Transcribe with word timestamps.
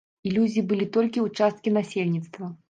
Ілюзіі 0.29 0.63
былі 0.71 0.87
толькі 0.97 1.19
ў 1.25 1.43
часткі 1.43 1.75
насельніцтва. 1.77 2.51